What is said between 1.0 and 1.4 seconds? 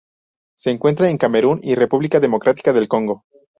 en